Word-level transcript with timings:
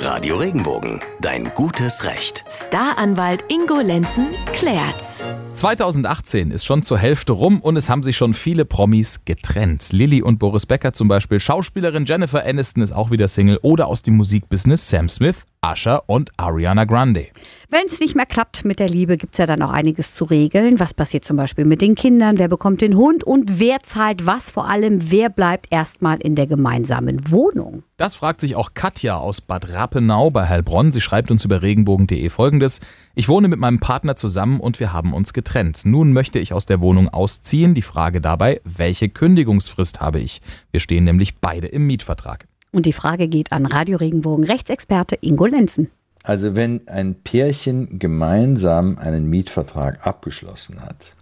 Radio 0.00 0.36
Regenbogen, 0.36 1.00
dein 1.20 1.52
gutes 1.56 2.04
Recht. 2.04 2.44
Staranwalt 2.48 3.44
Ingo 3.48 3.80
Lenzen 3.80 4.28
klärt's. 4.52 5.24
2018 5.54 6.52
ist 6.52 6.64
schon 6.64 6.84
zur 6.84 6.98
Hälfte 6.98 7.32
rum 7.32 7.60
und 7.60 7.76
es 7.76 7.90
haben 7.90 8.04
sich 8.04 8.16
schon 8.16 8.32
viele 8.32 8.64
Promis 8.64 9.24
getrennt. 9.24 9.88
Lilly 9.90 10.22
und 10.22 10.38
Boris 10.38 10.66
Becker 10.66 10.92
zum 10.92 11.08
Beispiel, 11.08 11.40
Schauspielerin 11.40 12.04
Jennifer 12.04 12.44
Aniston 12.44 12.82
ist 12.84 12.92
auch 12.92 13.10
wieder 13.10 13.26
Single 13.26 13.58
oder 13.62 13.88
aus 13.88 14.02
dem 14.02 14.16
Musikbusiness 14.16 14.88
Sam 14.88 15.08
Smith, 15.08 15.44
Usher 15.64 16.04
und 16.06 16.30
Ariana 16.36 16.84
Grande. 16.84 17.28
Wenn 17.70 17.86
es 17.86 18.00
nicht 18.00 18.14
mehr 18.14 18.26
klappt 18.26 18.64
mit 18.64 18.78
der 18.78 18.88
Liebe, 18.88 19.16
gibt 19.16 19.34
es 19.34 19.38
ja 19.38 19.46
dann 19.46 19.60
auch 19.60 19.70
einiges 19.70 20.14
zu 20.14 20.24
regeln. 20.24 20.80
Was 20.80 20.94
passiert 20.94 21.24
zum 21.24 21.36
Beispiel 21.36 21.66
mit 21.66 21.82
den 21.82 21.94
Kindern? 21.94 22.38
Wer 22.38 22.48
bekommt 22.48 22.80
den 22.80 22.96
Hund? 22.96 23.24
Und 23.24 23.58
wer 23.58 23.82
zahlt 23.82 24.24
was? 24.24 24.50
Vor 24.50 24.68
allem, 24.68 25.10
wer 25.10 25.28
bleibt 25.28 25.66
erstmal 25.70 26.18
in 26.18 26.34
der 26.34 26.46
gemeinsamen 26.46 27.30
Wohnung? 27.30 27.82
Das 27.98 28.14
fragt 28.14 28.40
sich 28.40 28.56
auch 28.56 28.74
Katja 28.74 29.16
aus 29.16 29.40
Bad 29.40 29.68
Rappenau 29.70 30.30
bei 30.30 30.48
Heilbronn. 30.48 30.92
Sie 30.92 31.00
schreibt 31.00 31.30
uns 31.30 31.44
über 31.44 31.60
regenbogen.de 31.60 32.30
folgendes. 32.30 32.80
Ich 33.14 33.28
wohne 33.28 33.48
mit 33.48 33.58
meinem 33.58 33.80
Partner 33.80 34.16
zusammen 34.16 34.60
und 34.60 34.80
wir 34.80 34.92
haben 34.92 35.12
uns 35.12 35.32
getrennt. 35.32 35.82
Nun 35.84 36.12
möchte 36.12 36.38
ich 36.38 36.52
aus 36.52 36.64
der 36.64 36.80
Wohnung 36.80 37.08
ausziehen. 37.08 37.74
Die 37.74 37.82
Frage 37.82 38.20
dabei, 38.20 38.60
welche 38.64 39.08
Kündigungsfrist 39.08 40.00
habe 40.00 40.20
ich? 40.20 40.40
Wir 40.70 40.80
stehen 40.80 41.04
nämlich 41.04 41.36
beide 41.40 41.66
im 41.66 41.86
Mietvertrag. 41.86 42.46
Und 42.72 42.86
die 42.86 42.92
Frage 42.92 43.28
geht 43.28 43.52
an 43.52 43.66
Radio 43.66 43.96
Regenbogen 43.96 44.44
Rechtsexperte 44.44 45.18
Ingo 45.20 45.46
Lenzen. 45.46 45.90
Also 46.22 46.54
wenn 46.54 46.86
ein 46.88 47.14
Pärchen 47.14 47.98
gemeinsam 47.98 48.98
einen 48.98 49.30
Mietvertrag 49.30 50.06
abgeschlossen 50.06 50.82
hat, 50.82 51.14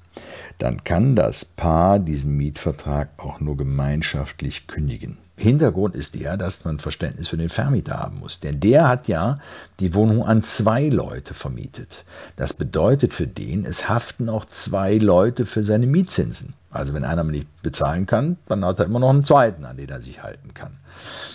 dann 0.59 0.85
kann 0.85 1.17
das 1.17 1.45
Paar 1.45 1.99
diesen 1.99 2.37
Mietvertrag 2.37 3.09
auch 3.19 3.41
nur 3.41 3.57
gemeinschaftlich 3.57 4.67
kündigen. 4.67 5.19
Hintergrund 5.39 5.95
ist 5.95 6.15
der, 6.15 6.39
dass 6.39 6.65
man 6.65 6.79
Verständnis 6.79 7.29
für 7.29 7.37
den 7.37 7.51
Vermieter 7.51 7.99
haben 7.99 8.21
muss. 8.21 8.41
Denn 8.41 8.59
der 8.59 8.89
hat 8.89 9.07
ja 9.07 9.39
die 9.81 9.95
Wohnung 9.95 10.25
an 10.25 10.43
zwei 10.43 10.89
Leute 10.89 11.35
vermietet. 11.35 12.07
Das 12.37 12.55
bedeutet 12.55 13.13
für 13.13 13.27
den, 13.27 13.67
es 13.67 13.89
haften 13.89 14.31
auch 14.31 14.47
zwei 14.47 14.97
Leute 14.97 15.45
für 15.45 15.63
seine 15.63 15.87
Mietzinsen. 15.87 16.55
Also 16.71 16.95
wenn 16.95 17.05
einer 17.05 17.25
nicht 17.25 17.49
bezahlen 17.63 18.07
kann, 18.07 18.39
dann 18.49 18.65
hat 18.65 18.79
er 18.79 18.87
immer 18.87 19.01
noch 19.01 19.11
einen 19.11 19.25
zweiten, 19.25 19.65
an 19.65 19.77
den 19.77 19.91
er 19.91 20.01
sich 20.01 20.23
halten 20.23 20.55
kann. 20.55 20.79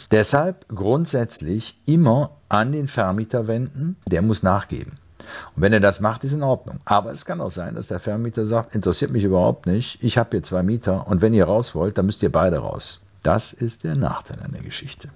Deshalb 0.09 0.67
grundsätzlich 0.67 1.77
immer 1.85 2.31
an 2.49 2.71
den 2.71 2.87
Vermieter 2.87 3.47
wenden, 3.47 3.97
der 4.07 4.23
muss 4.23 4.43
nachgeben. 4.43 4.93
Und 5.55 5.61
wenn 5.61 5.73
er 5.73 5.79
das 5.79 5.99
macht, 5.99 6.23
ist 6.23 6.33
in 6.33 6.43
Ordnung. 6.43 6.79
Aber 6.85 7.11
es 7.11 7.25
kann 7.25 7.41
auch 7.41 7.51
sein, 7.51 7.75
dass 7.75 7.87
der 7.87 7.99
Vermieter 7.99 8.45
sagt, 8.45 8.75
interessiert 8.75 9.11
mich 9.11 9.23
überhaupt 9.23 9.65
nicht, 9.65 9.97
ich 10.01 10.17
habe 10.17 10.29
hier 10.31 10.43
zwei 10.43 10.63
Mieter 10.63 11.07
und 11.07 11.21
wenn 11.21 11.33
ihr 11.33 11.45
raus 11.45 11.75
wollt, 11.75 11.97
dann 11.97 12.05
müsst 12.05 12.23
ihr 12.23 12.31
beide 12.31 12.57
raus. 12.57 13.05
Das 13.23 13.53
ist 13.53 13.83
der 13.83 13.95
Nachteil 13.95 14.39
an 14.43 14.51
der 14.51 14.63
Geschichte. 14.63 15.09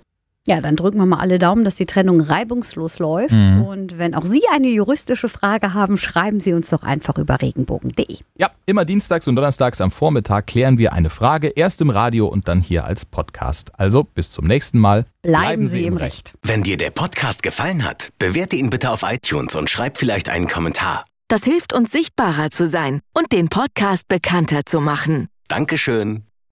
Ja, 0.48 0.62
dann 0.62 0.76
drücken 0.76 1.00
wir 1.00 1.08
mal 1.08 1.20
alle 1.20 1.40
Daumen, 1.40 1.64
dass 1.66 1.74
die 1.74 1.88
Trennung 1.88 2.22
reibungslos 2.22 3.00
läuft. 3.00 3.34
Mhm. 3.34 3.64
Und 3.64 3.98
wenn 3.98 4.14
auch 4.14 4.26
Sie 4.26 4.44
eine 4.52 4.68
juristische 4.68 5.28
Frage 5.28 5.74
haben, 5.74 5.98
schreiben 5.98 6.40
Sie 6.40 6.54
uns 6.54 6.70
doch 6.70 6.84
einfach 6.84 7.18
über 7.18 7.42
regenbogen.de. 7.42 8.18
Ja, 8.38 8.52
immer 8.68 8.86
dienstags 8.86 9.28
und 9.28 9.36
donnerstags 9.36 9.82
am 9.82 9.90
Vormittag 9.90 10.46
klären 10.46 10.78
wir 10.78 10.94
eine 10.94 11.10
Frage, 11.10 11.48
erst 11.48 11.82
im 11.82 11.90
Radio 11.90 12.28
und 12.28 12.48
dann 12.48 12.62
hier 12.62 12.86
als 12.86 13.06
Podcast. 13.06 13.72
Also 13.80 14.04
bis 14.04 14.32
zum 14.32 14.46
nächsten 14.46 14.78
Mal. 14.78 15.06
Bleiben, 15.24 15.44
Bleiben 15.44 15.68
Sie, 15.68 15.80
Sie 15.80 15.86
im 15.86 15.98
Recht. 15.98 16.34
Wenn 16.44 16.62
dir 16.62 16.78
der 16.78 16.92
Podcast 16.92 17.42
gefallen 17.42 17.84
hat, 17.84 18.12
bewerte 18.20 18.56
ihn 18.56 18.70
bitte 18.70 18.92
auf 18.92 19.02
iTunes 19.04 19.56
und 19.56 19.70
schreib 19.70 19.98
vielleicht 19.98 20.30
einen 20.30 20.48
Kommentar. 20.48 21.06
Das 21.28 21.44
hilft 21.44 21.74
uns 21.74 21.92
sichtbarer 21.92 22.52
zu 22.52 22.68
sein 22.68 23.02
und 23.14 23.32
den 23.32 23.50
Podcast 23.50 24.08
bekannter 24.08 24.62
zu 24.64 24.80
machen. 24.80 25.28
Dankeschön. 25.48 26.24